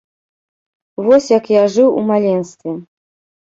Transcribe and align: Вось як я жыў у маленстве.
Вось 1.09 1.29
як 1.37 1.51
я 1.59 1.63
жыў 1.77 1.95
у 2.01 2.05
маленстве. 2.11 2.71